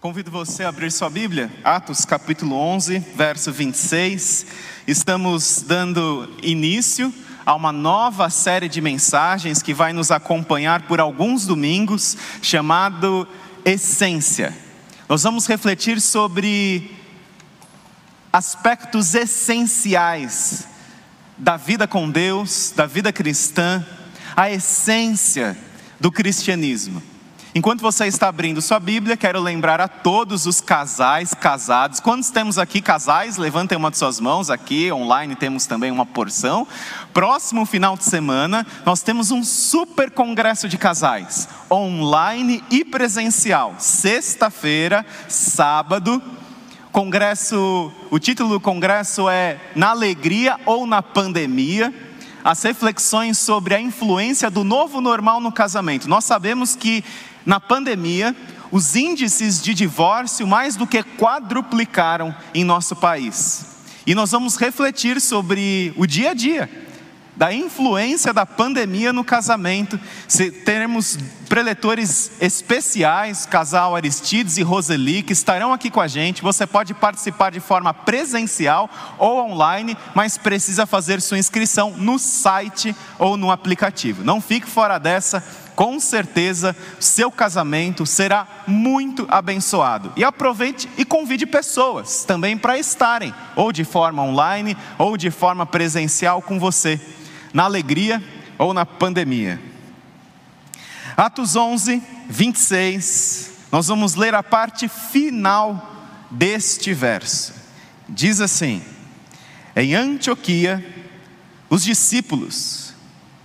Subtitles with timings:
[0.00, 4.46] Convido você a abrir sua Bíblia, Atos capítulo 11, verso 26.
[4.86, 7.12] Estamos dando início
[7.44, 13.26] a uma nova série de mensagens que vai nos acompanhar por alguns domingos, chamado
[13.64, 14.56] Essência.
[15.08, 16.96] Nós vamos refletir sobre
[18.32, 20.68] aspectos essenciais
[21.36, 23.84] da vida com Deus, da vida cristã,
[24.36, 25.58] a essência
[25.98, 27.02] do cristianismo.
[27.54, 31.98] Enquanto você está abrindo sua Bíblia, quero lembrar a todos os casais casados.
[31.98, 33.38] Quantos temos aqui casais?
[33.38, 34.50] Levantem uma de suas mãos.
[34.50, 36.68] Aqui online temos também uma porção.
[37.14, 43.74] Próximo final de semana, nós temos um super congresso de casais, online e presencial.
[43.78, 46.22] Sexta-feira, sábado.
[46.92, 51.94] Congresso, o título do congresso é Na Alegria ou na Pandemia
[52.44, 56.08] as reflexões sobre a influência do novo normal no casamento.
[56.08, 57.04] Nós sabemos que
[57.48, 58.36] na pandemia,
[58.70, 63.64] os índices de divórcio mais do que quadruplicaram em nosso país.
[64.06, 66.68] E nós vamos refletir sobre o dia a dia
[67.34, 69.98] da influência da pandemia no casamento.
[70.66, 71.16] Teremos
[71.48, 76.42] preletores especiais, casal Aristides e Roseli, que estarão aqui com a gente.
[76.42, 82.94] Você pode participar de forma presencial ou online, mas precisa fazer sua inscrição no site
[83.18, 84.22] ou no aplicativo.
[84.22, 85.42] Não fique fora dessa
[85.78, 90.12] com certeza seu casamento será muito abençoado.
[90.16, 95.64] E aproveite e convide pessoas também para estarem, ou de forma online, ou de forma
[95.64, 97.00] presencial com você,
[97.54, 98.20] na alegria
[98.58, 99.62] ou na pandemia.
[101.16, 105.92] Atos 11, 26, nós vamos ler a parte final
[106.28, 107.54] deste verso.
[108.08, 108.82] Diz assim:
[109.76, 110.84] Em Antioquia,
[111.70, 112.94] os discípulos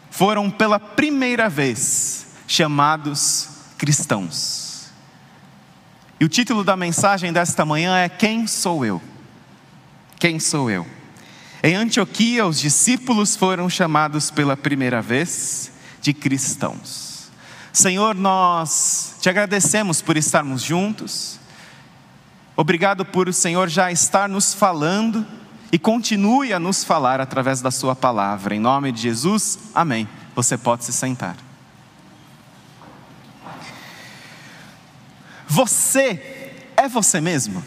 [0.10, 2.23] foram pela primeira vez
[2.54, 4.92] chamados cristãos.
[6.20, 9.02] E o título da mensagem desta manhã é Quem sou eu?
[10.20, 10.86] Quem sou eu?
[11.64, 17.32] Em Antioquia, os discípulos foram chamados pela primeira vez de cristãos.
[17.72, 21.40] Senhor, nós te agradecemos por estarmos juntos.
[22.56, 25.26] Obrigado por o Senhor já estar nos falando
[25.72, 28.54] e continue a nos falar através da Sua palavra.
[28.54, 30.08] Em nome de Jesus, amém.
[30.36, 31.53] Você pode se sentar.
[35.54, 36.20] Você
[36.76, 37.64] é você mesmo?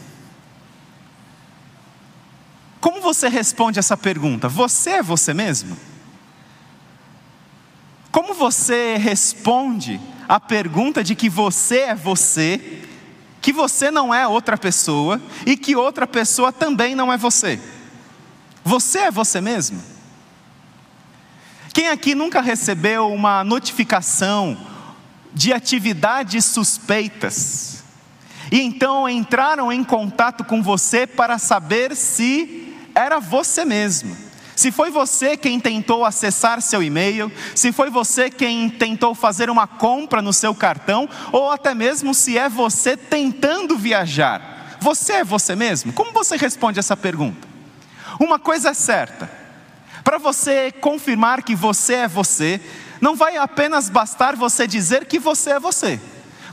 [2.80, 4.48] Como você responde essa pergunta?
[4.48, 5.76] Você é você mesmo?
[8.10, 12.82] Como você responde a pergunta de que você é você,
[13.40, 17.60] que você não é outra pessoa e que outra pessoa também não é você?
[18.64, 19.80] Você é você mesmo?
[21.72, 24.58] Quem aqui nunca recebeu uma notificação
[25.32, 27.75] de atividades suspeitas.
[28.50, 34.16] E então entraram em contato com você para saber se era você mesmo.
[34.54, 39.66] Se foi você quem tentou acessar seu e-mail, se foi você quem tentou fazer uma
[39.66, 44.78] compra no seu cartão, ou até mesmo se é você tentando viajar.
[44.80, 45.92] Você é você mesmo?
[45.92, 47.46] Como você responde essa pergunta?
[48.18, 49.30] Uma coisa é certa:
[50.02, 52.58] para você confirmar que você é você,
[52.98, 56.00] não vai apenas bastar você dizer que você é você.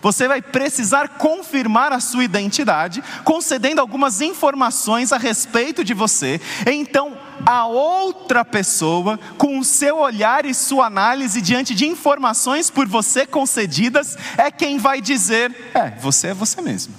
[0.04, 6.42] Você vai precisar confirmar a sua identidade, concedendo algumas informações a respeito de você.
[6.68, 12.86] Então, a outra pessoa, com o seu olhar e sua análise diante de informações por
[12.86, 16.94] você concedidas, é quem vai dizer: é, você é você mesmo.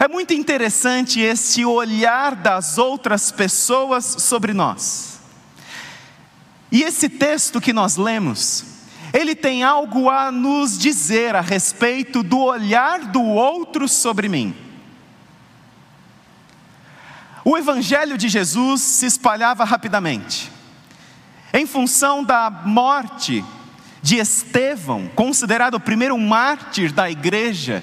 [0.00, 5.20] É muito interessante este olhar das outras pessoas sobre nós.
[6.72, 8.75] E esse texto que nós lemos,
[9.16, 14.54] ele tem algo a nos dizer a respeito do olhar do outro sobre mim.
[17.42, 20.52] O evangelho de Jesus se espalhava rapidamente.
[21.50, 23.42] Em função da morte
[24.02, 27.82] de Estevão, considerado o primeiro mártir da igreja,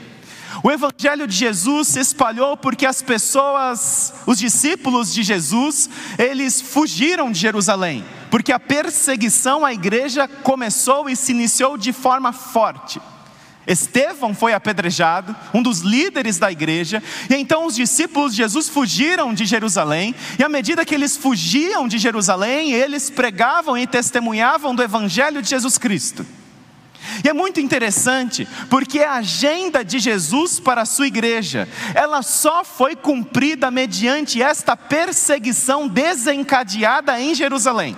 [0.63, 7.29] o evangelho de Jesus se espalhou porque as pessoas, os discípulos de Jesus, eles fugiram
[7.29, 13.01] de Jerusalém, porque a perseguição à igreja começou e se iniciou de forma forte.
[13.67, 19.33] Estevão foi apedrejado, um dos líderes da igreja, e então os discípulos de Jesus fugiram
[19.33, 24.81] de Jerusalém, e à medida que eles fugiam de Jerusalém, eles pregavam e testemunhavam do
[24.81, 26.25] evangelho de Jesus Cristo.
[27.23, 32.63] E é muito interessante, porque a agenda de Jesus para a sua igreja, ela só
[32.63, 37.97] foi cumprida mediante esta perseguição desencadeada em Jerusalém.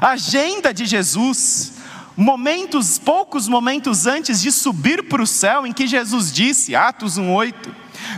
[0.00, 1.80] A agenda de Jesus
[2.16, 7.54] momentos, poucos momentos antes de subir para o céu, em que Jesus disse, Atos 1,8: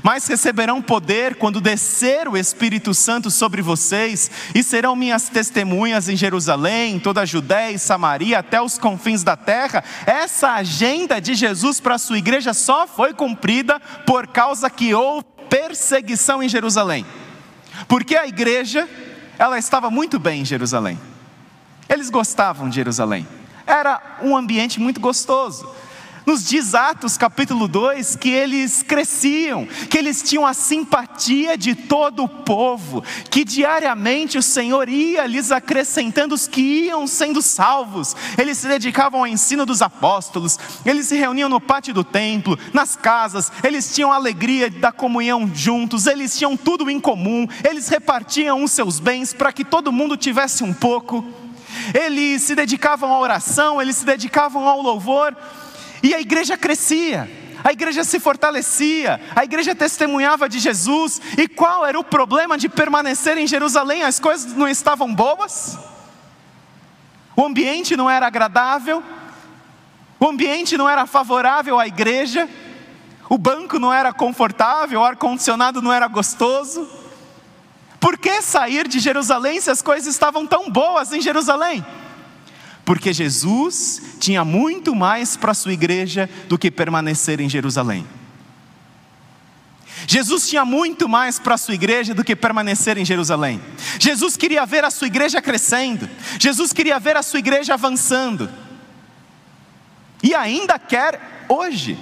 [0.02, 6.16] Mas receberão poder quando descer o Espírito Santo sobre vocês, e serão minhas testemunhas em
[6.16, 9.82] Jerusalém, em toda a Judéia e Samaria, até os confins da terra.
[10.06, 15.26] Essa agenda de Jesus para a sua igreja só foi cumprida por causa que houve
[15.48, 17.04] perseguição em Jerusalém.
[17.88, 18.88] Porque a igreja,
[19.38, 20.98] ela estava muito bem em Jerusalém.
[21.88, 23.26] Eles gostavam de Jerusalém.
[23.66, 25.68] Era um ambiente muito gostoso.
[26.24, 32.22] Nos diz Atos capítulo 2 que eles cresciam, que eles tinham a simpatia de todo
[32.22, 38.14] o povo, que diariamente o Senhor ia lhes acrescentando os que iam sendo salvos.
[38.38, 42.94] Eles se dedicavam ao ensino dos apóstolos, eles se reuniam no pátio do templo, nas
[42.94, 48.62] casas, eles tinham a alegria da comunhão juntos, eles tinham tudo em comum, eles repartiam
[48.62, 51.24] os seus bens para que todo mundo tivesse um pouco.
[51.94, 55.36] Eles se dedicavam à oração, eles se dedicavam ao louvor.
[56.02, 57.30] E a igreja crescia,
[57.62, 61.20] a igreja se fortalecia, a igreja testemunhava de Jesus.
[61.38, 64.02] E qual era o problema de permanecer em Jerusalém?
[64.02, 65.78] As coisas não estavam boas?
[67.36, 69.02] O ambiente não era agradável?
[70.18, 72.48] O ambiente não era favorável à igreja?
[73.28, 75.00] O banco não era confortável?
[75.00, 76.88] O ar-condicionado não era gostoso?
[78.00, 81.84] Por que sair de Jerusalém se as coisas estavam tão boas em Jerusalém?
[82.84, 88.06] Porque Jesus tinha muito mais para a sua igreja do que permanecer em Jerusalém.
[90.06, 93.60] Jesus tinha muito mais para a sua igreja do que permanecer em Jerusalém.
[94.00, 96.08] Jesus queria ver a sua igreja crescendo,
[96.38, 98.50] Jesus queria ver a sua igreja avançando,
[100.22, 101.98] e ainda quer hoje.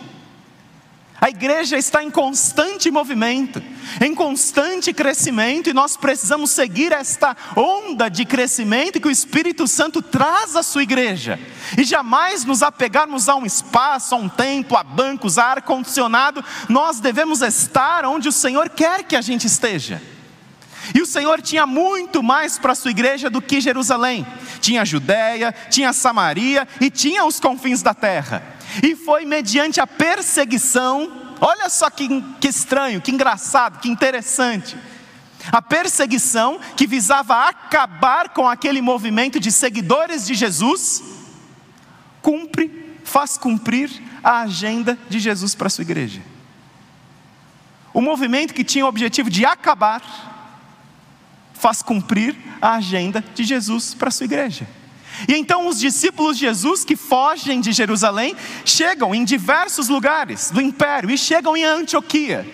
[1.20, 3.62] A igreja está em constante movimento,
[4.00, 10.00] em constante crescimento, e nós precisamos seguir esta onda de crescimento que o Espírito Santo
[10.00, 11.38] traz à sua igreja,
[11.76, 17.00] e jamais nos apegarmos a um espaço, a um templo, a bancos, a ar-condicionado, nós
[17.00, 20.00] devemos estar onde o Senhor quer que a gente esteja.
[20.94, 24.26] E o Senhor tinha muito mais para a sua igreja do que Jerusalém.
[24.60, 28.49] Tinha Judéia, tinha Samaria e tinha os confins da terra
[28.82, 34.76] e foi mediante a perseguição, olha só que, que estranho, que engraçado, que interessante.
[35.50, 41.02] A perseguição que visava acabar com aquele movimento de seguidores de Jesus,
[42.20, 43.90] cumpre, faz cumprir
[44.22, 46.20] a agenda de Jesus para a sua igreja.
[47.92, 50.02] O movimento que tinha o objetivo de acabar,
[51.54, 54.66] faz cumprir a agenda de Jesus para a sua igreja.
[55.28, 60.60] E então os discípulos de Jesus que fogem de Jerusalém chegam em diversos lugares do
[60.60, 62.46] império e chegam em Antioquia.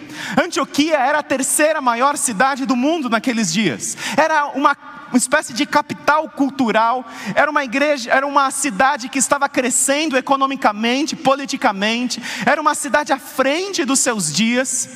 [0.43, 3.97] Antioquia era a terceira maior cidade do mundo naqueles dias.
[4.17, 4.77] Era uma
[5.09, 7.05] uma espécie de capital cultural,
[7.35, 13.19] era uma igreja, era uma cidade que estava crescendo economicamente, politicamente, era uma cidade à
[13.19, 14.89] frente dos seus dias,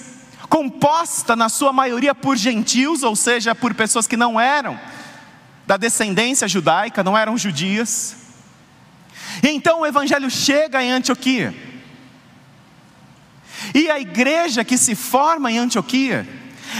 [0.49, 4.79] composta na sua maioria por gentios, ou seja, por pessoas que não eram
[5.71, 8.17] da descendência judaica, não eram judias.
[9.41, 11.55] Então o evangelho chega em Antioquia.
[13.73, 16.29] E a igreja que se forma em Antioquia,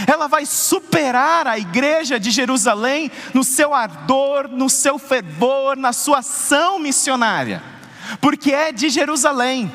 [0.05, 6.19] ela vai superar a igreja de Jerusalém no seu ardor, no seu fervor, na sua
[6.19, 7.63] ação missionária,
[8.19, 9.71] porque é de Jerusalém,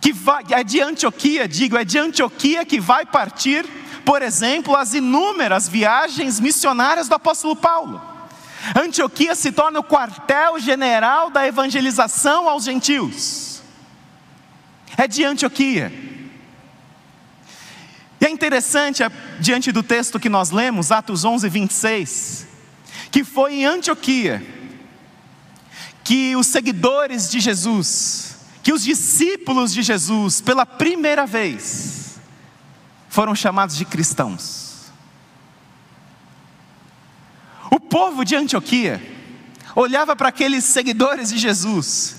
[0.00, 3.66] que vai, é de Antioquia, digo, é de Antioquia que vai partir
[4.06, 8.00] por exemplo, as inúmeras viagens missionárias do apóstolo Paulo.
[8.80, 13.60] Antioquia se torna o quartel-general da evangelização aos gentios.
[14.96, 15.92] É de Antioquia.
[18.20, 19.10] E é interessante, é,
[19.40, 22.46] diante do texto que nós lemos, Atos 11, 26,
[23.10, 24.40] que foi em Antioquia
[26.04, 31.95] que os seguidores de Jesus, que os discípulos de Jesus, pela primeira vez,
[33.16, 34.92] foram chamados de cristãos.
[37.70, 39.00] O povo de Antioquia
[39.74, 42.16] olhava para aqueles seguidores de Jesus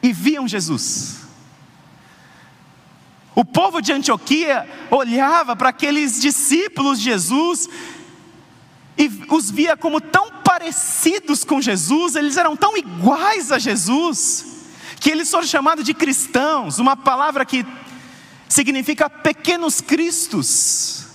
[0.00, 1.22] e viam Jesus.
[3.34, 7.68] O povo de Antioquia olhava para aqueles discípulos de Jesus
[8.96, 14.46] e os via como tão parecidos com Jesus, eles eram tão iguais a Jesus,
[15.00, 17.66] que eles foram chamados de cristãos, uma palavra que
[18.50, 21.06] significa pequenos cristos.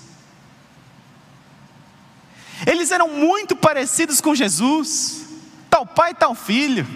[2.66, 5.26] Eles eram muito parecidos com Jesus,
[5.70, 6.88] tal pai, tal filho.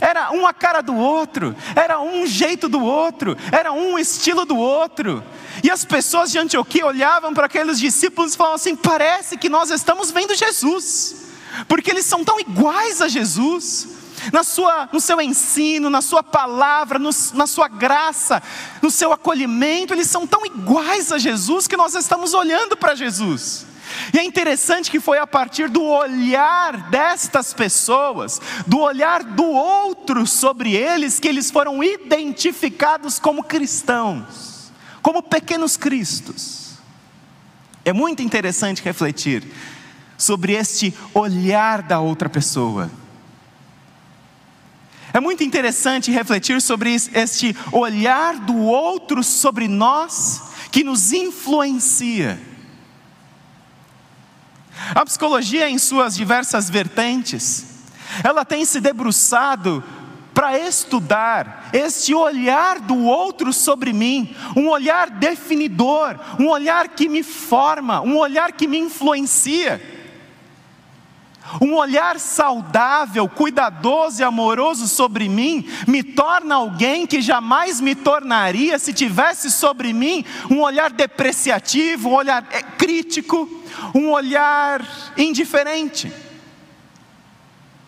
[0.00, 4.56] Era um a cara do outro, era um jeito do outro, era um estilo do
[4.56, 5.22] outro.
[5.62, 9.70] E as pessoas de Antioquia olhavam para aqueles discípulos e falavam assim: parece que nós
[9.70, 11.28] estamos vendo Jesus,
[11.68, 13.88] porque eles são tão iguais a Jesus.
[14.32, 18.42] Na sua, no seu ensino, na sua palavra, no, na sua graça,
[18.82, 23.66] no seu acolhimento, eles são tão iguais a Jesus que nós estamos olhando para Jesus.
[24.12, 30.26] E é interessante que foi a partir do olhar destas pessoas, do olhar do outro
[30.26, 36.78] sobre eles, que eles foram identificados como cristãos, como pequenos cristos.
[37.84, 39.46] É muito interessante refletir
[40.16, 42.90] sobre este olhar da outra pessoa.
[45.14, 50.42] É muito interessante refletir sobre este olhar do outro sobre nós
[50.72, 52.36] que nos influencia.
[54.92, 57.64] A psicologia, em suas diversas vertentes,
[58.24, 59.84] ela tem se debruçado
[60.34, 67.22] para estudar este olhar do outro sobre mim, um olhar definidor, um olhar que me
[67.22, 69.93] forma, um olhar que me influencia.
[71.60, 78.78] Um olhar saudável, cuidadoso e amoroso sobre mim me torna alguém que jamais me tornaria
[78.78, 83.48] se tivesse sobre mim um olhar depreciativo, um olhar eh, crítico,
[83.94, 84.84] um olhar
[85.16, 86.12] indiferente.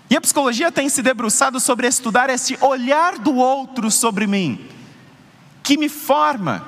[0.08, 4.68] E a psicologia tem se debruçado sobre estudar esse olhar do outro sobre mim,
[5.62, 6.64] que me forma.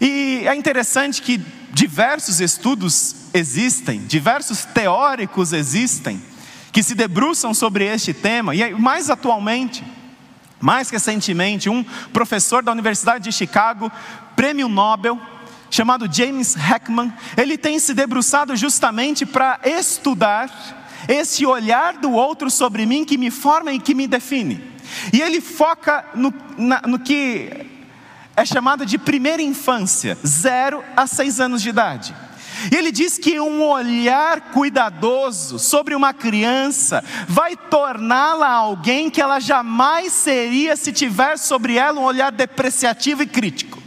[0.00, 1.38] E é interessante que
[1.72, 6.22] diversos estudos existem, diversos teóricos existem,
[6.72, 9.84] que se debruçam sobre este tema, e mais atualmente,
[10.60, 13.90] mais recentemente, um professor da Universidade de Chicago,
[14.36, 15.20] prêmio Nobel,
[15.70, 20.50] chamado James Heckman, ele tem se debruçado justamente para estudar
[21.08, 24.62] esse olhar do outro sobre mim que me forma e que me define.
[25.12, 27.66] E ele foca no, na, no que
[28.36, 32.14] é chamado de primeira infância, zero a seis anos de idade.
[32.70, 39.38] E ele diz que um olhar cuidadoso sobre uma criança vai torná-la alguém que ela
[39.38, 43.78] jamais seria se tivesse sobre ela um olhar depreciativo e crítico.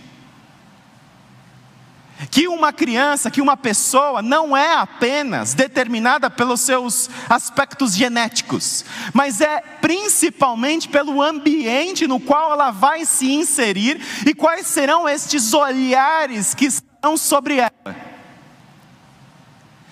[2.30, 9.41] Que uma criança, que uma pessoa não é apenas determinada pelos seus aspectos genéticos, mas
[9.41, 16.53] é principalmente pelo ambiente no qual ela vai se inserir e quais serão estes olhares
[16.53, 18.00] que estão sobre ela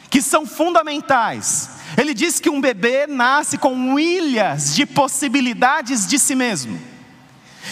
[0.10, 1.70] que são fundamentais.
[1.98, 6.80] Ele diz que um bebê nasce com ilhas de possibilidades de si mesmo.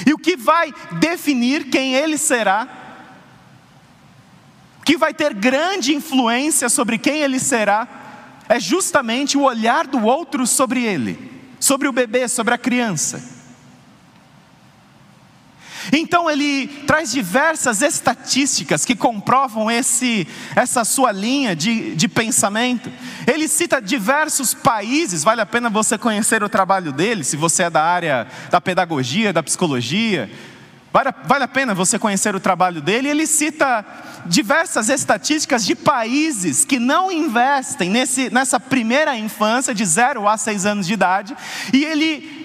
[0.05, 2.67] E o que vai definir quem ele será,
[4.79, 7.87] o que vai ter grande influência sobre quem ele será,
[8.49, 13.36] é justamente o olhar do outro sobre ele, sobre o bebê, sobre a criança.
[15.91, 22.91] Então ele traz diversas estatísticas que comprovam esse, essa sua linha de, de pensamento.
[23.25, 27.69] Ele cita diversos países, vale a pena você conhecer o trabalho dele, se você é
[27.69, 30.29] da área da pedagogia, da psicologia.
[30.91, 33.07] Vale, vale a pena você conhecer o trabalho dele.
[33.07, 33.85] Ele cita
[34.25, 40.65] diversas estatísticas de países que não investem nesse, nessa primeira infância, de 0 a 6
[40.65, 41.35] anos de idade,
[41.73, 42.36] e ele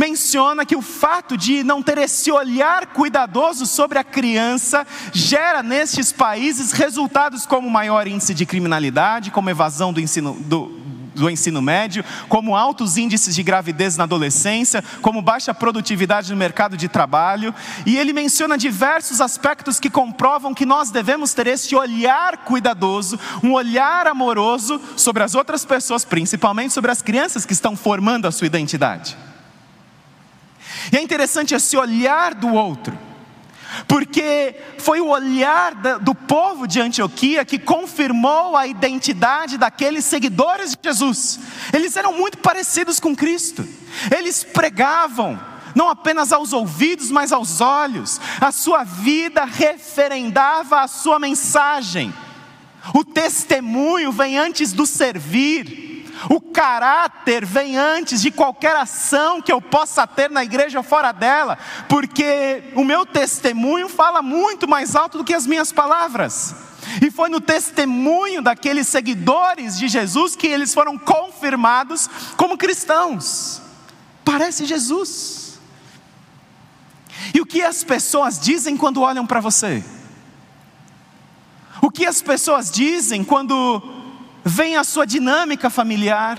[0.00, 6.10] menciona que o fato de não ter esse olhar cuidadoso sobre a criança gera nestes
[6.10, 10.68] países resultados como maior índice de criminalidade, como evasão do ensino, do,
[11.14, 16.78] do ensino médio, como altos índices de gravidez na adolescência, como baixa produtividade no mercado
[16.78, 17.54] de trabalho,
[17.84, 23.52] e ele menciona diversos aspectos que comprovam que nós devemos ter esse olhar cuidadoso, um
[23.52, 28.46] olhar amoroso sobre as outras pessoas, principalmente sobre as crianças que estão formando a sua
[28.46, 29.29] identidade.
[30.92, 32.96] E é interessante esse olhar do outro,
[33.86, 40.78] porque foi o olhar do povo de Antioquia que confirmou a identidade daqueles seguidores de
[40.82, 41.38] Jesus.
[41.72, 43.66] Eles eram muito parecidos com Cristo,
[44.16, 45.38] eles pregavam,
[45.74, 52.12] não apenas aos ouvidos, mas aos olhos, a sua vida referendava a sua mensagem.
[52.94, 55.89] O testemunho vem antes do servir.
[56.28, 61.12] O caráter vem antes de qualquer ação que eu possa ter na igreja ou fora
[61.12, 61.56] dela,
[61.88, 66.54] porque o meu testemunho fala muito mais alto do que as minhas palavras.
[67.00, 73.62] E foi no testemunho daqueles seguidores de Jesus que eles foram confirmados como cristãos.
[74.24, 75.58] Parece Jesus.
[77.34, 79.82] E o que as pessoas dizem quando olham para você?
[81.82, 83.99] O que as pessoas dizem quando
[84.44, 86.38] vem a sua dinâmica familiar,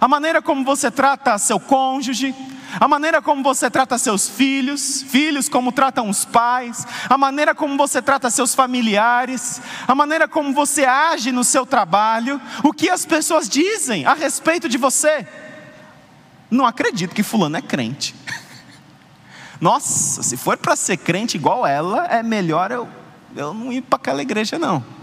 [0.00, 2.34] a maneira como você trata seu cônjuge,
[2.78, 7.76] a maneira como você trata seus filhos, filhos como tratam os pais, a maneira como
[7.76, 13.04] você trata seus familiares, a maneira como você age no seu trabalho, o que as
[13.04, 15.26] pessoas dizem a respeito de você.
[16.50, 18.14] Não acredito que Fulano é crente.
[19.60, 22.88] Nossa, se for para ser crente igual ela, é melhor eu,
[23.36, 24.99] eu não ir para aquela igreja, não.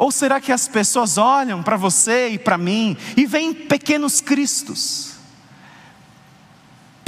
[0.00, 5.09] Ou será que as pessoas olham para você e para mim e veem pequenos cristos?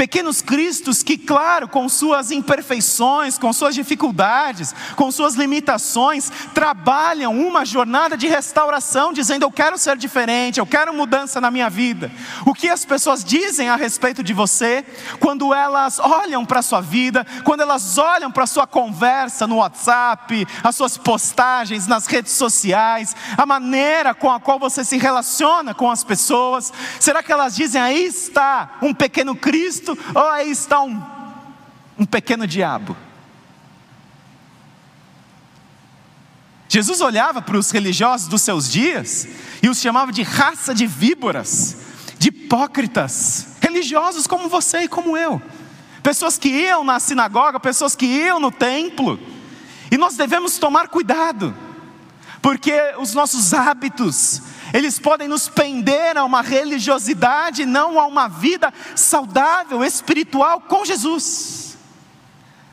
[0.02, 7.64] Pequenos cristos que, claro, com suas imperfeições, com suas dificuldades, com suas limitações, trabalham uma
[7.64, 12.11] jornada de restauração, dizendo: Eu quero ser diferente, eu quero mudança na minha vida.
[12.44, 14.85] O que as pessoas dizem a respeito de você,
[15.21, 19.59] quando elas olham para a sua vida, quando elas olham para a sua conversa no
[19.59, 25.73] WhatsApp, as suas postagens nas redes sociais, a maneira com a qual você se relaciona
[25.73, 29.91] com as pessoas, será que elas dizem: Aí está um pequeno Cristo?
[29.96, 31.02] Cristo, aí está um,
[31.99, 32.96] um pequeno diabo.
[36.68, 39.28] Jesus olhava para os religiosos dos seus dias
[39.62, 41.76] e os chamava de raça de víboras,
[42.18, 45.40] de hipócritas, religiosos como você e como eu,
[46.02, 49.20] pessoas que iam na sinagoga, pessoas que iam no templo,
[49.90, 51.54] e nós devemos tomar cuidado,
[52.40, 54.40] porque os nossos hábitos,
[54.73, 61.76] eles podem nos pender a uma religiosidade, não a uma vida saudável, espiritual com Jesus.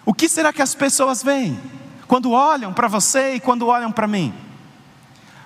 [0.06, 1.60] O que será que as pessoas veem
[2.08, 4.34] quando olham para você e quando olham para mim?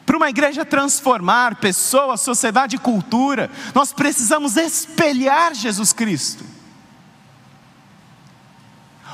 [0.05, 6.52] Para uma igreja transformar pessoas, sociedade e cultura, nós precisamos espelhar Jesus Cristo.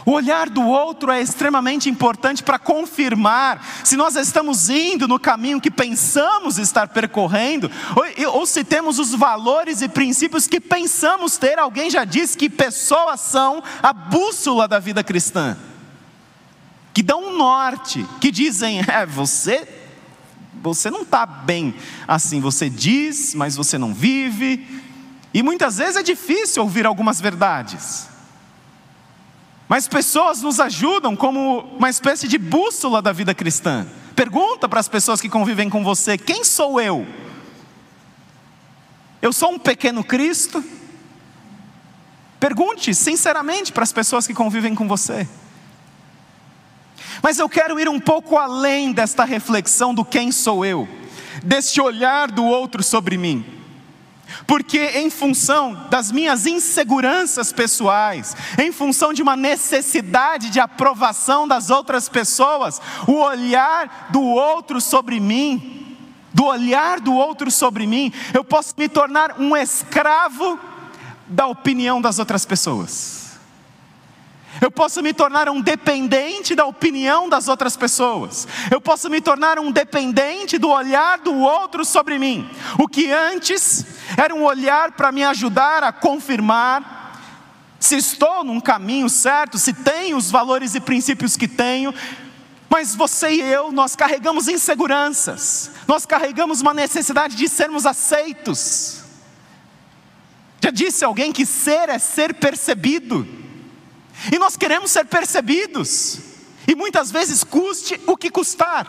[0.06, 5.60] O olhar do outro é extremamente importante para confirmar se nós estamos indo no caminho
[5.60, 11.60] que pensamos estar percorrendo, ou, ou, se temos os valores e princípios que pensamos ter.
[11.60, 15.58] Alguém já disse que pessoas são a bússola da vida cristã,
[16.94, 19.68] que dão um norte, que dizem: é, você,
[20.62, 21.76] você não está bem
[22.08, 24.66] assim, você diz, mas você não vive.
[25.34, 28.10] E muitas vezes é difícil ouvir algumas verdades.
[29.70, 33.86] Mas pessoas nos ajudam como uma espécie de bússola da vida cristã.
[34.16, 37.06] Pergunta para as pessoas que convivem com você: quem sou eu?
[39.22, 40.64] Eu sou um pequeno Cristo?
[42.40, 45.30] Pergunte sinceramente para as pessoas que convivem com você.
[47.22, 50.90] Mas eu quero ir um pouco além desta reflexão do quem sou eu,
[51.44, 53.59] deste olhar do outro sobre mim
[54.46, 61.70] porque em função das minhas inseguranças pessoais, em função de uma necessidade de aprovação das
[61.70, 65.98] outras pessoas, o olhar do outro sobre mim,
[66.34, 70.60] do olhar do outro sobre mim, eu posso me tornar um escravo
[71.28, 73.29] da opinião das outras pessoas.
[74.62, 78.48] Eu posso me tornar um dependente da opinião das outras pessoas.
[78.70, 82.50] Eu posso me tornar um dependente do olhar do outro sobre mim.
[82.78, 83.86] O que antes
[84.18, 86.98] era um olhar para me ajudar a confirmar
[87.80, 91.94] se estou num caminho certo, se tenho os valores e princípios que tenho.
[92.70, 99.00] Mas você e eu, nós carregamos inseguranças, nós carregamos uma necessidade de sermos aceitos.
[100.62, 103.39] Já disse alguém que ser é ser percebido.
[104.34, 106.20] E nós queremos ser percebidos,
[106.68, 108.88] e muitas vezes custe o que custar.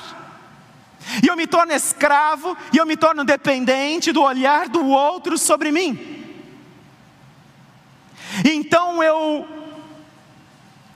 [1.23, 5.71] E eu me torno escravo, e eu me torno dependente do olhar do outro sobre
[5.71, 6.19] mim.
[8.45, 9.47] Então eu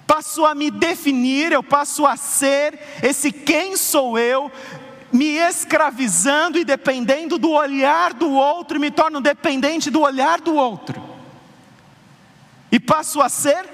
[0.07, 4.51] passo a me definir, eu passo a ser esse quem sou eu,
[5.12, 11.03] me escravizando e dependendo do olhar do outro, me torno dependente do olhar do outro.
[12.70, 13.64] E passo a ser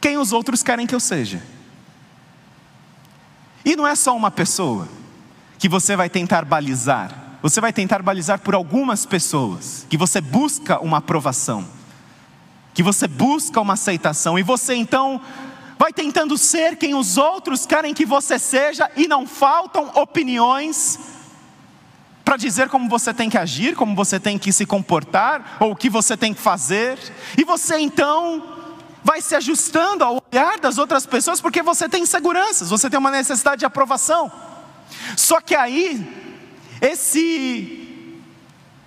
[0.00, 1.42] quem os outros querem que eu seja.
[3.64, 4.88] E não é só uma pessoa
[5.58, 10.78] que você vai tentar balizar, você vai tentar balizar por algumas pessoas, que você busca
[10.80, 11.66] uma aprovação,
[12.72, 15.20] que você busca uma aceitação, e você então
[15.78, 20.98] vai tentando ser quem os outros querem que você seja, e não faltam opiniões
[22.24, 25.76] para dizer como você tem que agir, como você tem que se comportar, ou o
[25.76, 26.98] que você tem que fazer,
[27.36, 28.55] e você então
[29.06, 33.12] vai se ajustando ao olhar das outras pessoas, porque você tem inseguranças, você tem uma
[33.12, 34.32] necessidade de aprovação.
[35.16, 36.04] Só que aí,
[36.80, 38.18] esse,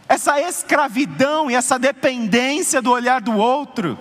[0.10, 3.98] essa escravidão e essa dependência do olhar do outro,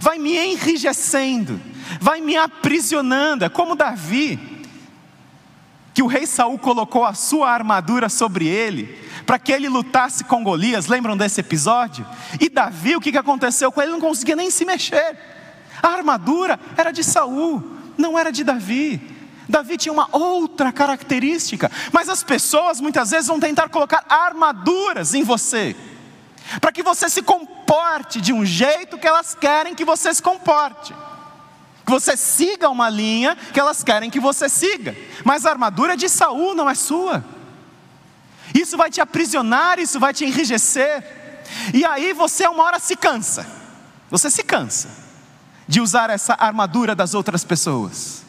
[0.00, 1.60] vai me enrijecendo,
[2.00, 3.44] vai me aprisionando.
[3.44, 4.57] É como Davi,
[5.98, 10.44] que o rei Saul colocou a sua armadura sobre ele, para que ele lutasse com
[10.44, 12.06] Golias, lembram desse episódio?
[12.40, 13.90] E Davi, o que aconteceu com ele?
[13.90, 15.18] Ele não conseguia nem se mexer.
[15.82, 19.00] A armadura era de Saul, não era de Davi.
[19.48, 25.24] Davi tinha uma outra característica, mas as pessoas muitas vezes vão tentar colocar armaduras em
[25.24, 25.74] você,
[26.60, 30.94] para que você se comporte de um jeito que elas querem que você se comporte,
[31.88, 36.06] que você siga uma linha que elas querem que você siga, mas a armadura de
[36.06, 37.24] Saul, não é sua.
[38.54, 41.40] Isso vai te aprisionar, isso vai te enrijecer,
[41.72, 43.46] e aí você uma hora se cansa,
[44.10, 44.90] você se cansa
[45.66, 48.22] de usar essa armadura das outras pessoas.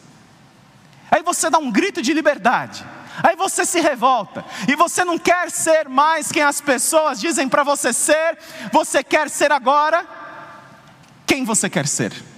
[1.10, 2.82] Aí você dá um grito de liberdade.
[3.22, 7.62] Aí você se revolta e você não quer ser mais quem as pessoas dizem para
[7.62, 8.38] você ser,
[8.72, 10.06] você quer ser agora
[11.26, 12.29] quem você quer ser.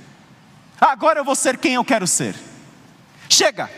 [0.82, 2.34] Agora eu vou ser quem eu quero ser.
[3.28, 3.70] Chega.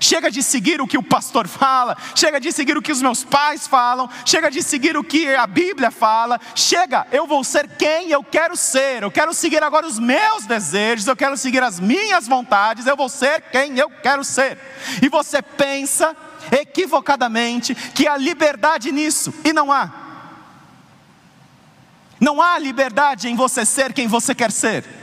[0.00, 3.24] Chega de seguir o que o pastor fala, chega de seguir o que os meus
[3.24, 6.40] pais falam, chega de seguir o que a Bíblia fala.
[6.54, 9.02] Chega, eu vou ser quem eu quero ser.
[9.02, 13.10] Eu quero seguir agora os meus desejos, eu quero seguir as minhas vontades, eu vou
[13.10, 14.56] ser quem eu quero ser.
[15.02, 16.16] E você pensa
[16.50, 19.90] equivocadamente que há liberdade nisso, e não há.
[22.18, 24.97] Não há liberdade em você ser quem você quer ser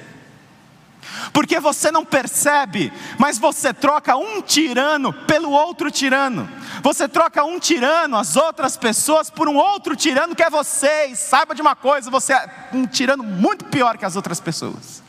[1.32, 6.50] porque você não percebe, mas você troca um tirano pelo outro tirano.
[6.82, 11.08] Você troca um tirano, as outras pessoas, por um outro tirano que é você.
[11.08, 15.04] E saiba de uma coisa: você é um tirano muito pior que as outras pessoas.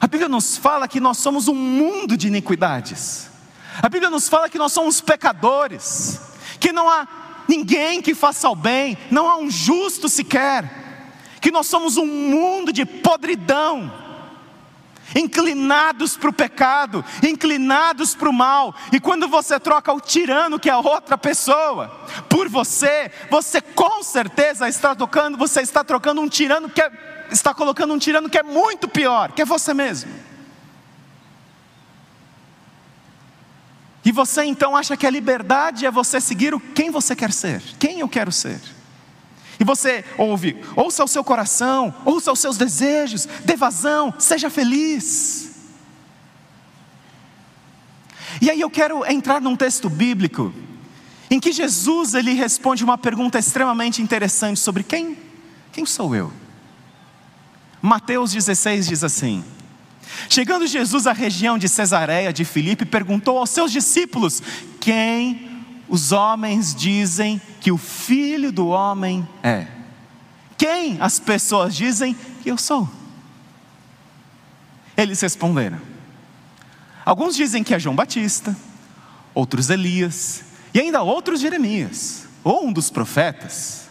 [0.00, 3.30] A Bíblia nos fala que nós somos um mundo de iniquidades.
[3.82, 6.20] A Bíblia nos fala que nós somos pecadores,
[6.60, 7.08] que não há
[7.48, 10.83] ninguém que faça o bem, não há um justo sequer
[11.44, 13.92] que nós somos um mundo de podridão,
[15.14, 20.70] inclinados para o pecado, inclinados para o mal, e quando você troca o tirano, que
[20.70, 21.88] é outra pessoa,
[22.30, 26.90] por você, você com certeza está trocando, você está trocando um tirano que é,
[27.30, 30.10] está colocando um tirano que é muito pior, que é você mesmo.
[34.02, 37.62] E você então acha que a liberdade é você seguir o quem você quer ser,
[37.78, 38.58] quem eu quero ser.
[39.64, 45.50] Você ouve, ouça o seu coração, ouça os seus desejos, dê vazão, seja feliz.
[48.40, 50.52] E aí eu quero entrar num texto bíblico
[51.30, 55.16] em que Jesus ele responde uma pergunta extremamente interessante sobre quem,
[55.72, 56.32] quem sou eu?
[57.80, 59.44] Mateus 16 diz assim:
[60.28, 64.42] Chegando Jesus à região de Cesareia de Filipe, perguntou aos seus discípulos:
[64.80, 65.53] Quem
[65.88, 69.66] os homens dizem que o filho do homem é?
[70.56, 72.88] Quem as pessoas dizem que eu sou?
[74.96, 75.80] Eles responderam.
[77.04, 78.56] Alguns dizem que é João Batista,
[79.34, 83.88] outros Elias, e ainda outros Jeremias, ou um dos profetas.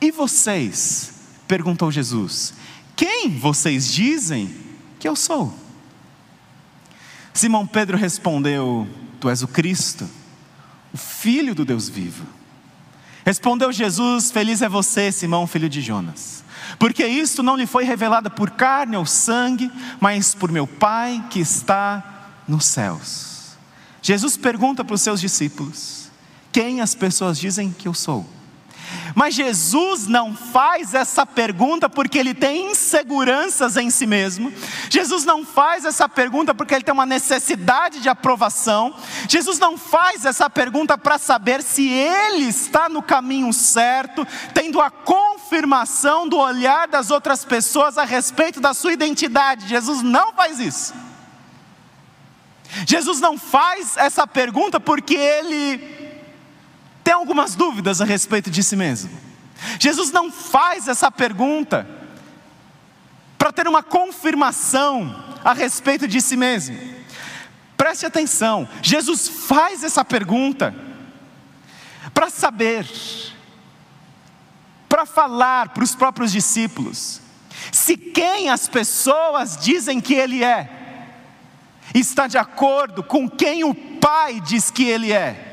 [0.00, 1.14] E vocês?
[1.48, 2.52] perguntou Jesus.
[2.94, 4.54] Quem vocês dizem
[5.00, 5.52] que eu sou?
[7.32, 8.86] Simão Pedro respondeu:
[9.18, 10.08] Tu és o Cristo
[10.92, 12.26] o Filho do Deus vivo.
[13.24, 16.42] Respondeu Jesus: Feliz é você, Simão, filho de Jonas,
[16.78, 19.70] porque isto não lhe foi revelado por carne ou sangue,
[20.00, 23.56] mas por meu Pai que está nos céus.
[24.00, 26.10] Jesus pergunta para os seus discípulos:
[26.50, 28.37] Quem as pessoas dizem que eu sou?
[29.14, 34.52] Mas Jesus não faz essa pergunta porque ele tem inseguranças em si mesmo.
[34.88, 38.94] Jesus não faz essa pergunta porque ele tem uma necessidade de aprovação.
[39.28, 44.90] Jesus não faz essa pergunta para saber se ele está no caminho certo, tendo a
[44.90, 49.68] confirmação do olhar das outras pessoas a respeito da sua identidade.
[49.68, 50.94] Jesus não faz isso.
[52.86, 55.97] Jesus não faz essa pergunta porque ele
[57.08, 59.10] tem algumas dúvidas a respeito de si mesmo.
[59.80, 61.88] Jesus não faz essa pergunta
[63.38, 66.78] para ter uma confirmação a respeito de si mesmo.
[67.78, 70.74] Preste atenção, Jesus faz essa pergunta
[72.12, 72.86] para saber,
[74.86, 77.22] para falar para os próprios discípulos,
[77.72, 80.68] se quem as pessoas dizem que Ele é,
[81.94, 85.47] está de acordo com quem o Pai diz que Ele é.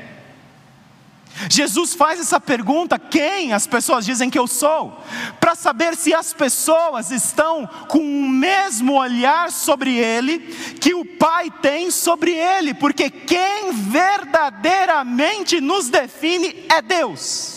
[1.50, 5.02] Jesus faz essa pergunta: quem as pessoas dizem que eu sou?
[5.38, 10.38] Para saber se as pessoas estão com o mesmo olhar sobre Ele
[10.80, 17.56] que o Pai tem sobre Ele, porque quem verdadeiramente nos define é Deus.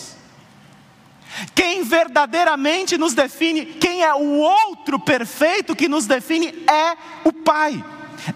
[1.54, 7.82] Quem verdadeiramente nos define, quem é o outro perfeito que nos define é o Pai.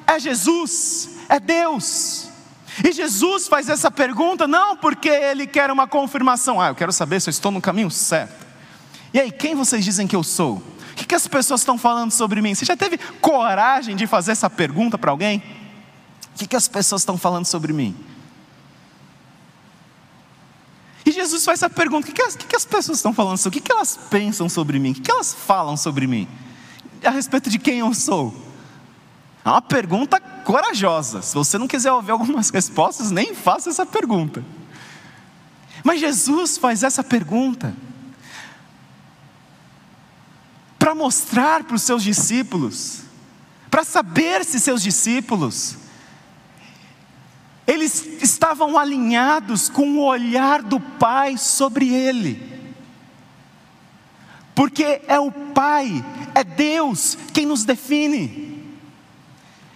[0.07, 2.34] é Jesus, é Deus.
[2.83, 7.21] E Jesus faz essa pergunta não porque ele quer uma confirmação, ah, eu quero saber
[7.21, 8.45] se eu estou no caminho certo.
[9.13, 10.57] E aí, quem vocês dizem que eu sou?
[10.57, 12.55] O que, que as pessoas estão falando sobre mim?
[12.55, 15.43] Você já teve coragem de fazer essa pergunta para alguém?
[16.35, 17.95] O que, que as pessoas estão falando sobre mim?
[21.07, 23.39] E Jesus faz essa pergunta: o que, que, as, que, que as pessoas estão falando
[23.39, 23.59] sobre?
[23.59, 24.91] O que, que elas pensam sobre mim?
[24.91, 26.27] O que, que elas falam sobre mim?
[27.05, 28.35] A respeito de quem eu sou?
[29.45, 31.21] É uma pergunta corajosa.
[31.21, 34.45] Se você não quiser ouvir algumas respostas, nem faça essa pergunta.
[35.83, 37.75] Mas Jesus faz essa pergunta
[40.79, 43.03] para mostrar para os seus discípulos,
[43.71, 45.79] para saber se seus discípulos
[47.67, 52.53] eles estavam alinhados com o olhar do Pai sobre ele.
[54.55, 56.05] Porque é o Pai,
[56.35, 58.44] é Deus quem nos define.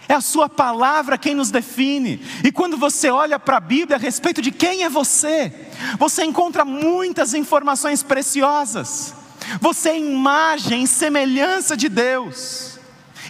[0.09, 2.19] É a Sua palavra quem nos define.
[2.43, 5.53] E quando você olha para a Bíblia a respeito de quem é você,
[5.99, 9.13] você encontra muitas informações preciosas.
[9.61, 12.79] Você é imagem e semelhança de Deus,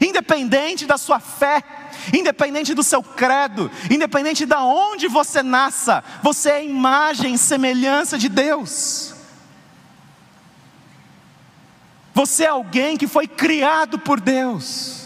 [0.02, 1.62] independente da sua fé,
[2.14, 8.30] independente do seu credo, independente de onde você nasça, você é imagem e semelhança de
[8.30, 9.14] Deus.
[12.14, 14.99] Você é alguém que foi criado por Deus,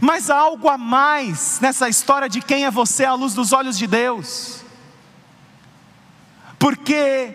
[0.00, 3.76] mas há algo a mais nessa história de quem é você à luz dos olhos
[3.76, 4.60] de Deus,
[6.58, 7.34] porque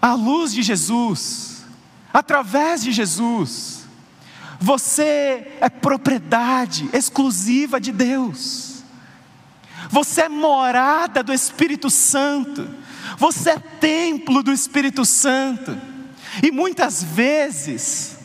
[0.00, 1.64] a luz de Jesus,
[2.12, 3.84] através de Jesus,
[4.58, 8.84] você é propriedade exclusiva de Deus.
[9.90, 12.68] Você é morada do Espírito Santo.
[13.18, 15.76] Você é templo do Espírito Santo.
[16.42, 18.16] E muitas vezes,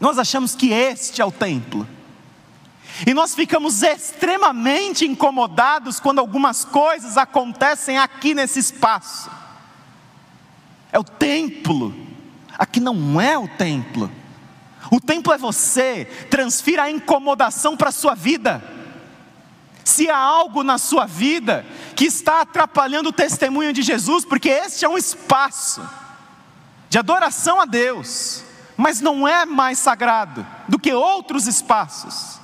[0.00, 1.86] nós achamos que este é o templo.
[3.06, 9.30] E nós ficamos extremamente incomodados quando algumas coisas acontecem aqui nesse espaço.
[10.92, 11.94] É o templo.
[12.58, 14.10] Aqui não é o templo.
[14.90, 18.62] O templo é você, transfira a incomodação para a sua vida.
[19.84, 21.64] Se há algo na sua vida
[21.96, 25.82] que está atrapalhando o testemunho de Jesus, porque este é um espaço
[26.88, 28.44] de adoração a Deus,
[28.76, 32.41] mas não é mais sagrado do que outros espaços.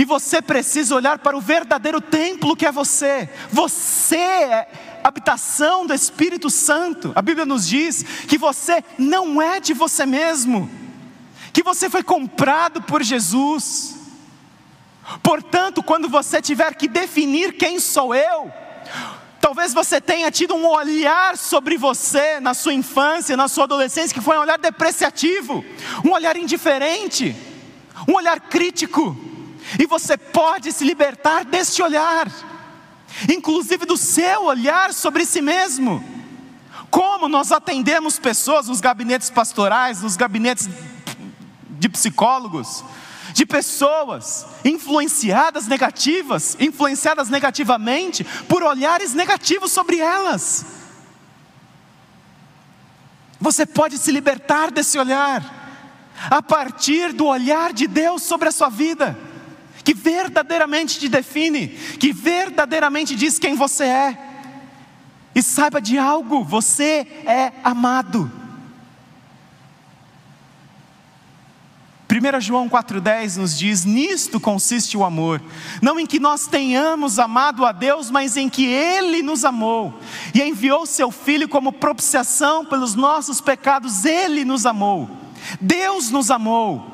[0.00, 3.28] E você precisa olhar para o verdadeiro templo que é você.
[3.50, 7.12] Você é habitação do Espírito Santo.
[7.14, 10.70] A Bíblia nos diz que você não é de você mesmo
[11.52, 13.94] que você foi comprado por Jesus.
[15.22, 18.50] Portanto, quando você tiver que definir quem sou eu,
[19.38, 24.24] talvez você tenha tido um olhar sobre você na sua infância, na sua adolescência, que
[24.24, 25.62] foi um olhar depreciativo,
[26.02, 27.36] um olhar indiferente,
[28.08, 29.29] um olhar crítico,
[29.78, 32.30] e você pode se libertar deste olhar,
[33.32, 36.02] inclusive do seu olhar sobre si mesmo.
[36.90, 40.68] Como nós atendemos pessoas nos gabinetes pastorais, nos gabinetes
[41.68, 42.84] de psicólogos,
[43.32, 50.66] de pessoas influenciadas negativas, influenciadas negativamente por olhares negativos sobre elas.
[53.40, 55.42] Você pode se libertar desse olhar,
[56.30, 59.16] a partir do olhar de Deus sobre a sua vida,
[59.84, 64.18] que verdadeiramente te define, que verdadeiramente diz quem você é.
[65.34, 68.30] E saiba de algo, você é amado.
[72.10, 75.40] 1 João 4,10 nos diz: Nisto consiste o amor,
[75.80, 80.00] não em que nós tenhamos amado a Deus, mas em que Ele nos amou
[80.34, 85.08] e enviou Seu Filho como propiciação pelos nossos pecados, Ele nos amou.
[85.60, 86.84] Deus nos amou,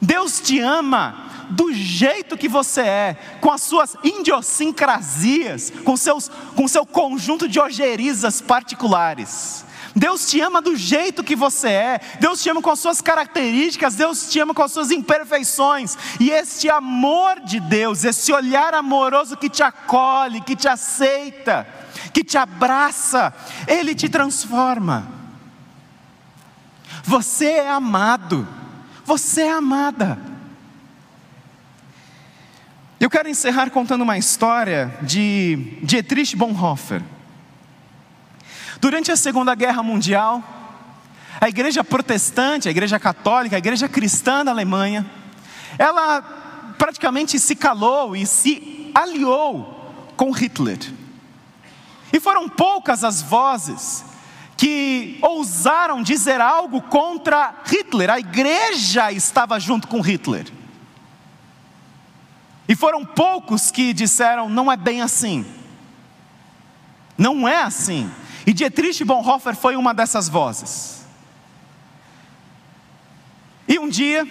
[0.00, 1.23] Deus te ama
[1.54, 7.60] do jeito que você é, com as suas idiosincrasias, com, seus, com seu conjunto de
[7.60, 9.64] ogerizas particulares.
[9.94, 13.94] Deus te ama do jeito que você é, Deus te ama com as suas características,
[13.94, 19.36] Deus te ama com as suas imperfeições, e este amor de Deus, esse olhar amoroso
[19.36, 21.64] que te acolhe, que te aceita,
[22.12, 23.32] que te abraça,
[23.68, 25.06] ele te transforma.
[27.04, 28.48] Você é amado,
[29.04, 30.33] você é amada.
[33.00, 37.02] Eu quero encerrar contando uma história de Dietrich Bonhoeffer.
[38.80, 40.42] Durante a Segunda Guerra Mundial,
[41.40, 45.04] a igreja protestante, a igreja católica, a igreja cristã da Alemanha,
[45.76, 46.22] ela
[46.78, 50.78] praticamente se calou e se aliou com Hitler.
[52.12, 54.04] E foram poucas as vozes
[54.56, 58.08] que ousaram dizer algo contra Hitler.
[58.08, 60.46] A igreja estava junto com Hitler.
[62.68, 65.44] E foram poucos que disseram: não é bem assim.
[67.16, 68.10] Não é assim.
[68.46, 71.04] E Dietrich Bonhoeffer foi uma dessas vozes.
[73.66, 74.26] E um dia,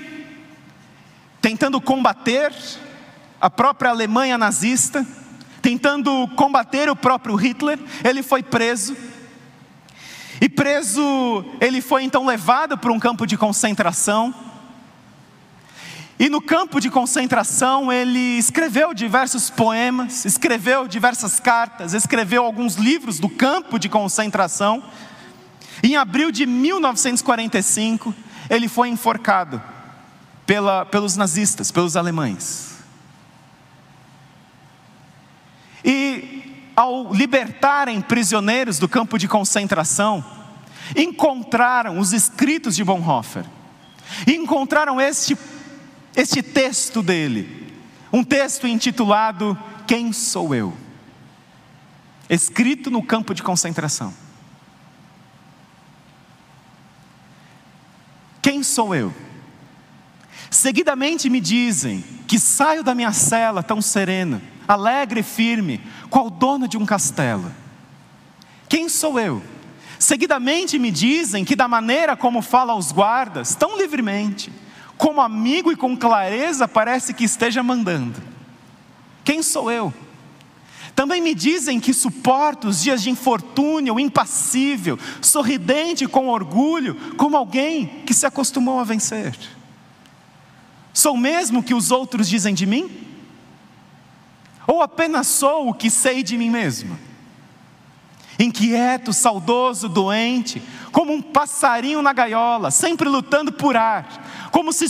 [1.42, 2.54] tentando combater
[3.42, 5.06] a própria Alemanha nazista,
[5.62, 8.96] tentando combater o próprio Hitler, ele foi preso.
[10.40, 14.34] E preso, ele foi então levado para um campo de concentração.
[16.20, 23.20] E no campo de concentração ele escreveu diversos poemas, escreveu diversas cartas, escreveu alguns livros
[23.20, 24.84] do campo de concentração.
[25.82, 28.14] Em abril de 1945,
[28.50, 29.62] ele foi enforcado
[30.46, 32.74] pela, pelos nazistas, pelos alemães.
[35.84, 40.24] E ao libertarem prisioneiros do campo de concentração,
[40.96, 43.46] encontraram os escritos de Bonhoeffer,
[44.28, 45.38] e encontraram este,
[46.16, 47.74] este texto dele,
[48.12, 50.74] um texto intitulado Quem Sou Eu?
[52.30, 54.14] Escrito no campo de concentração.
[58.42, 59.14] Quem sou eu?
[60.50, 66.68] Seguidamente me dizem que saio da minha cela tão serena, alegre e firme, qual dono
[66.68, 67.52] de um castelo.
[68.68, 69.42] Quem sou eu?
[69.98, 74.52] Seguidamente me dizem que, da maneira como fala aos guardas, tão livremente,
[75.04, 78.24] como amigo e com clareza, parece que esteja mandando.
[79.26, 79.94] Quem sou eu?
[80.96, 88.02] Também me dizem que suporto os dias de infortúnio, impassível, sorridente com orgulho, como alguém
[88.06, 89.38] que se acostumou a vencer.
[90.94, 92.90] Sou mesmo o que os outros dizem de mim?
[94.66, 96.98] Ou apenas sou o que sei de mim mesmo?
[98.40, 100.64] Inquieto, saudoso, doente,
[100.94, 104.86] como um passarinho na gaiola, sempre lutando por ar, como se,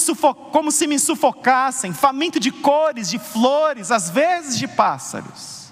[0.52, 5.72] como se me sufocassem, faminto de cores, de flores, às vezes de pássaros.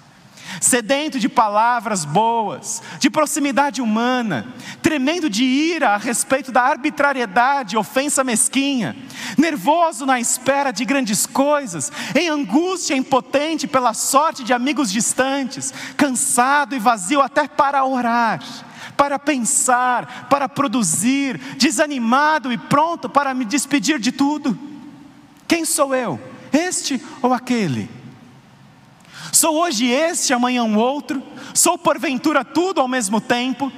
[0.62, 8.24] Sedento de palavras boas, de proximidade humana, tremendo de ira a respeito da arbitrariedade, ofensa
[8.24, 8.96] mesquinha,
[9.36, 16.74] nervoso na espera de grandes coisas, em angústia impotente pela sorte de amigos distantes, cansado
[16.74, 18.40] e vazio até para orar
[19.02, 24.56] para pensar, para produzir, desanimado e pronto para me despedir de tudo.
[25.48, 26.20] Quem sou eu?
[26.52, 27.90] Este ou aquele?
[29.32, 31.20] Sou hoje este, amanhã um outro,
[31.52, 33.72] sou porventura tudo ao mesmo tempo,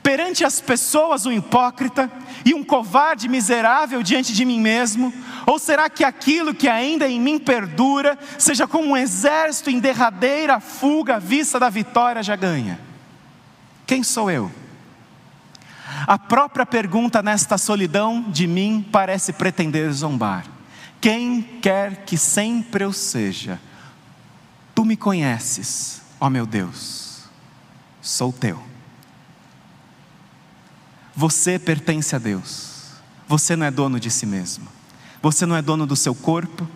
[0.00, 2.08] perante as pessoas um hipócrita
[2.44, 5.12] e um covarde miserável diante de mim mesmo?
[5.44, 10.60] Ou será que aquilo que ainda em mim perdura, seja como um exército em derradeira
[10.60, 12.91] fuga à vista da vitória já ganha?
[13.92, 14.50] Quem sou eu?
[16.06, 20.46] A própria pergunta nesta solidão de mim parece pretender zombar.
[20.98, 23.60] Quem quer que sempre eu seja,
[24.74, 27.24] Tu me conheces, ó meu Deus,
[28.00, 28.62] sou teu.
[31.14, 32.92] Você pertence a Deus,
[33.28, 34.66] você não é dono de si mesmo,
[35.20, 36.66] você não é dono do seu corpo,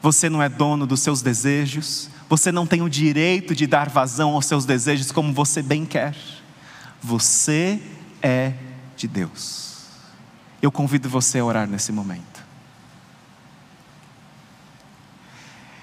[0.00, 4.34] você não é dono dos seus desejos, você não tem o direito de dar vazão
[4.34, 6.14] aos seus desejos como você bem quer.
[7.04, 7.82] Você
[8.22, 8.54] é
[8.96, 9.88] de Deus.
[10.62, 12.42] Eu convido você a orar nesse momento.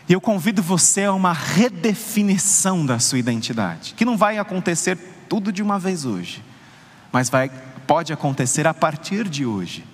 [0.09, 4.97] E eu convido você a uma redefinição da sua identidade, que não vai acontecer
[5.29, 6.43] tudo de uma vez hoje,
[7.11, 7.51] mas vai,
[7.85, 9.85] pode acontecer a partir de hoje.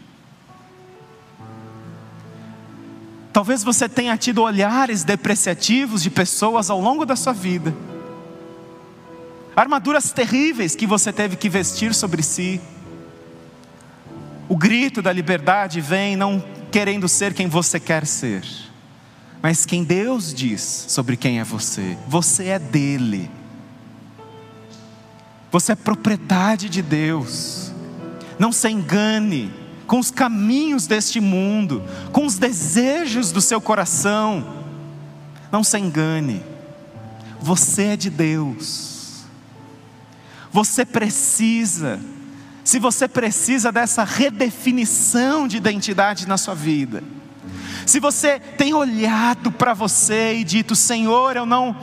[3.33, 7.75] Talvez você tenha tido olhares depreciativos de pessoas ao longo da sua vida,
[9.57, 12.61] armaduras terríveis que você teve que vestir sobre si.
[14.47, 16.41] O grito da liberdade vem não
[16.71, 18.45] querendo ser quem você quer ser
[19.41, 23.29] mas quem Deus diz sobre quem é você, você é dele.
[25.51, 27.71] Você é propriedade de Deus.
[28.37, 29.53] Não se engane
[29.85, 34.65] com os caminhos deste mundo, com os desejos do seu coração.
[35.51, 36.43] Não se engane.
[37.39, 38.96] Você é de Deus.
[40.57, 41.99] Você precisa,
[42.63, 47.03] se você precisa dessa redefinição de identidade na sua vida,
[47.85, 51.77] se você tem olhado para você e dito: Senhor, eu não,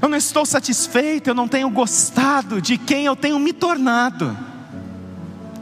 [0.00, 4.34] eu não estou satisfeito, eu não tenho gostado de quem eu tenho me tornado,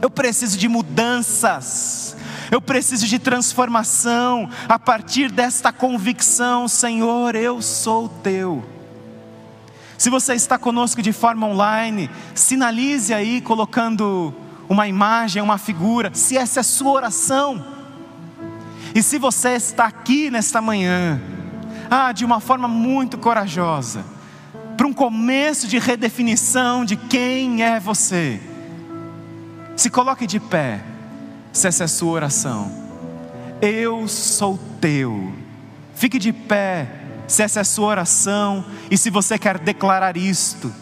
[0.01, 2.15] eu preciso de mudanças,
[2.49, 8.76] eu preciso de transformação, a partir desta convicção: Senhor, eu sou teu.
[9.97, 14.33] Se você está conosco de forma online, sinalize aí colocando
[14.69, 17.65] uma imagem, uma figura, se essa é a sua oração
[18.93, 21.21] E se você está aqui nesta manhã,
[21.89, 24.03] ah, de uma forma muito corajosa,
[24.75, 28.39] para um começo de redefinição de quem é você,
[29.75, 30.81] se coloque de pé,
[31.53, 32.71] se essa é a sua oração.
[33.61, 35.33] Eu sou teu.
[35.93, 36.87] Fique de pé,
[37.27, 40.73] se essa é a sua oração e se você quer declarar isto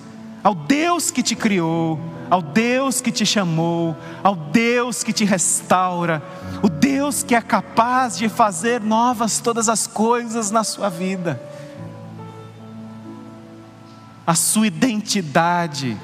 [0.46, 6.22] ao Deus que te criou, ao Deus que te chamou, ao Deus que te restaura,
[6.62, 11.41] o Deus que é capaz de fazer novas todas as coisas na sua vida.
[14.28, 15.98] A sua identidade.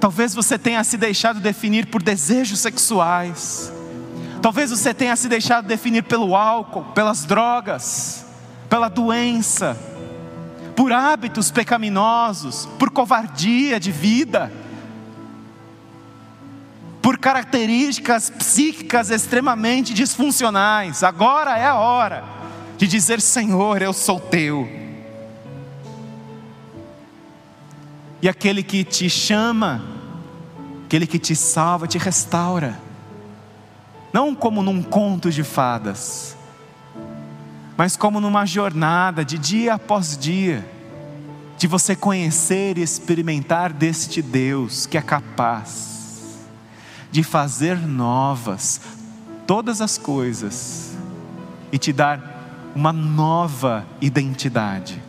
[0.00, 3.70] Talvez você tenha se deixado definir por desejos sexuais.
[4.44, 8.26] Talvez você tenha se deixado definir pelo álcool, pelas drogas,
[8.68, 9.74] pela doença
[10.76, 14.52] por hábitos pecaminosos, por covardia de vida,
[17.00, 21.02] por características psíquicas extremamente disfuncionais.
[21.02, 22.22] Agora é a hora
[22.76, 24.68] de dizer: Senhor, eu sou teu.
[28.20, 29.82] E aquele que te chama,
[30.84, 32.83] aquele que te salva, te restaura.
[34.14, 36.36] Não como num conto de fadas,
[37.76, 40.64] mas como numa jornada de dia após dia,
[41.58, 46.46] de você conhecer e experimentar deste Deus que é capaz
[47.10, 48.80] de fazer novas
[49.48, 50.96] todas as coisas
[51.72, 55.02] e te dar uma nova identidade,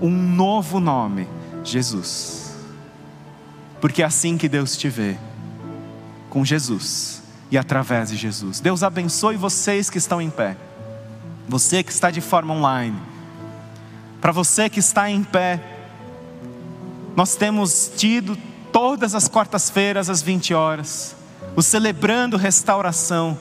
[0.00, 1.26] um novo nome,
[1.64, 2.54] Jesus.
[3.80, 5.16] Porque é assim que Deus te vê,
[6.30, 7.23] com Jesus
[7.54, 8.58] e através de Jesus.
[8.58, 10.56] Deus abençoe vocês que estão em pé.
[11.48, 12.98] Você que está de forma online,
[14.20, 15.62] para você que está em pé,
[17.14, 18.36] nós temos tido
[18.72, 21.14] todas as quartas-feiras às 20 horas,
[21.54, 23.38] o Celebrando Restauração,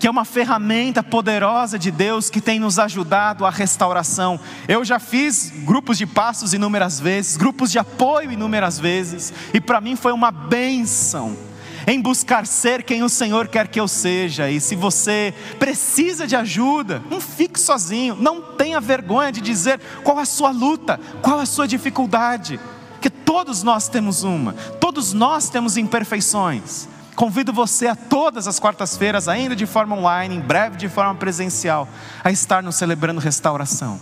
[0.00, 4.40] que é uma ferramenta poderosa de Deus que tem nos ajudado à restauração.
[4.66, 9.80] Eu já fiz grupos de passos inúmeras vezes, grupos de apoio inúmeras vezes, e para
[9.80, 11.45] mim foi uma bênção
[11.86, 14.50] em buscar ser quem o Senhor quer que eu seja.
[14.50, 20.18] E se você precisa de ajuda, não fique sozinho, não tenha vergonha de dizer qual
[20.18, 22.58] a sua luta, qual a sua dificuldade,
[23.00, 26.88] que todos nós temos uma, todos nós temos imperfeições.
[27.14, 31.88] Convido você a todas as quartas-feiras, ainda de forma online, em breve de forma presencial,
[32.22, 33.98] a estar nos celebrando restauração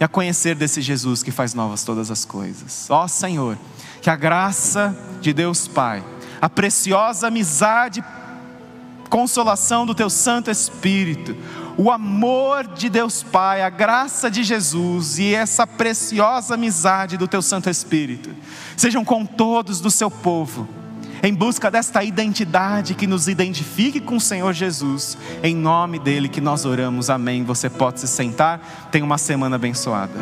[0.00, 2.86] e a conhecer desse Jesus que faz novas todas as coisas.
[2.88, 3.56] Ó Senhor,
[4.00, 6.02] que a graça de Deus Pai
[6.40, 8.02] a preciosa amizade,
[9.08, 11.36] consolação do teu Santo Espírito,
[11.76, 17.42] o amor de Deus Pai, a graça de Jesus e essa preciosa amizade do teu
[17.42, 18.30] Santo Espírito,
[18.76, 20.68] sejam com todos do seu povo,
[21.22, 26.40] em busca desta identidade que nos identifique com o Senhor Jesus, em nome dele que
[26.40, 27.44] nós oramos, amém.
[27.44, 30.14] Você pode se sentar, tenha uma semana abençoada.